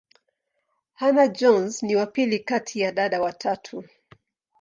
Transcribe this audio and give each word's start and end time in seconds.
Hannah-Jones 0.93 1.83
ni 1.83 1.95
wa 1.95 2.05
pili 2.05 2.39
kati 2.39 2.79
ya 2.79 2.91
dada 2.91 3.21
watatu. 3.21 3.83